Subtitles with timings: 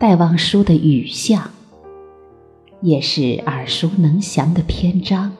[0.00, 1.50] 戴望舒的雨巷，
[2.80, 5.32] 也是耳熟能详的篇章。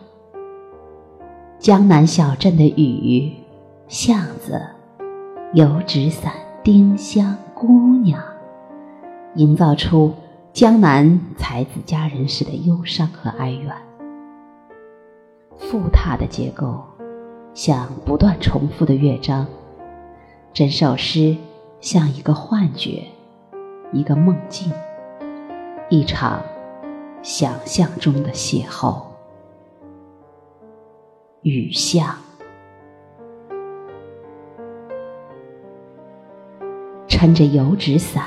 [1.60, 3.32] 江南小镇的雨
[3.86, 4.60] 巷子，
[5.54, 6.32] 油纸伞、
[6.64, 7.68] 丁香姑
[7.98, 8.20] 娘，
[9.36, 10.12] 营造出
[10.52, 13.72] 江南才子佳人时的忧伤和哀怨。
[15.56, 16.82] 复沓的结构，
[17.54, 19.46] 像不断重复的乐章。
[20.52, 21.36] 整首诗
[21.80, 23.04] 像一个幻觉，
[23.92, 24.72] 一个梦境，
[25.88, 26.42] 一场
[27.22, 29.02] 想象中的邂逅。
[31.42, 32.14] 雨巷，
[37.06, 38.24] 撑着油纸伞，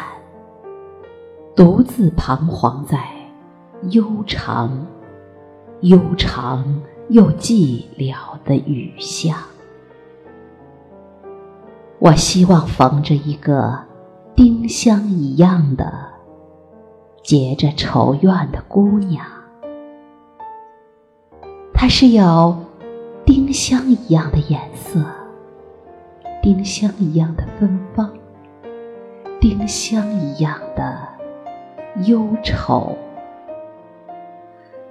[1.55, 2.97] 独自彷徨在
[3.91, 4.87] 悠长、
[5.81, 9.37] 悠长又寂寥的雨巷。
[11.99, 13.77] 我希望逢着一个
[14.43, 15.85] 丁香一样的
[17.21, 19.23] 结着愁怨的姑娘，
[21.71, 22.57] 她是有。
[23.23, 24.99] 丁香一样的颜色，
[26.41, 28.11] 丁香一样的芬芳，
[29.39, 30.97] 丁香一样的
[32.07, 32.97] 忧愁，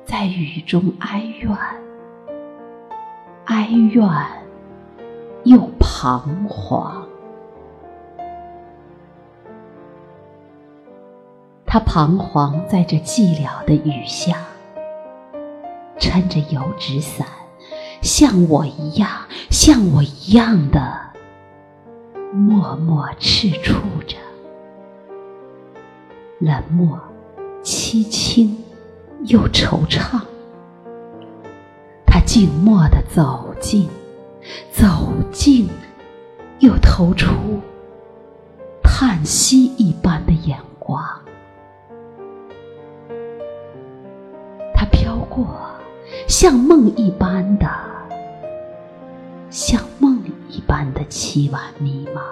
[0.05, 1.51] 在雨中哀怨，
[3.47, 4.09] 哀怨
[5.43, 7.10] 又彷徨。
[11.73, 14.37] 他彷徨在这寂寥的雨下，
[16.01, 17.25] 撑着油纸伞。
[18.03, 19.09] 像我一样，
[19.53, 20.99] 像我一样的
[22.33, 24.17] 默默赤触着，
[26.41, 26.99] 冷漠、
[27.63, 28.59] 凄清
[29.27, 30.21] 又惆怅。
[32.05, 33.89] 他静默的走近，
[34.73, 35.69] 走近，
[36.59, 37.31] 又投出
[38.83, 41.01] 叹息一般的眼光。
[45.31, 45.47] 过，
[46.29, 47.67] 像梦一般的。
[49.49, 52.23] 像梦一般的凄婉迷茫，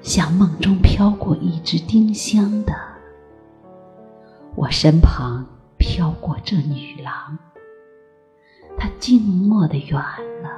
[0.00, 2.72] 像梦中飘过一只丁香的，
[4.54, 5.44] 我身旁
[5.76, 7.36] 飘过这女郎，
[8.78, 10.00] 她静默的远
[10.40, 10.50] 了，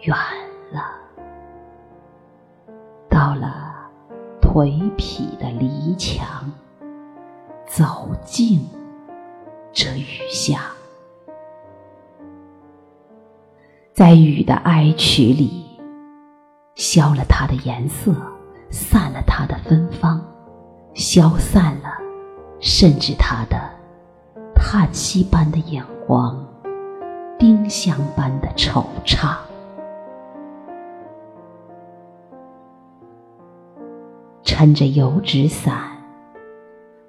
[0.00, 0.16] 远
[0.72, 0.82] 了，
[3.08, 3.88] 到了
[4.42, 6.50] 颓圮的篱墙，
[7.66, 8.64] 走进
[9.72, 10.70] 这雨下。
[13.92, 15.64] 在雨的哀曲里，
[16.74, 18.14] 消了它的颜色，
[18.70, 20.22] 散了它的芬芳，
[20.94, 21.90] 消散了，
[22.60, 23.58] 甚至它的
[24.54, 26.46] 叹息般的眼光，
[27.38, 29.34] 丁香般的惆怅。
[34.42, 35.95] 撑着油纸伞，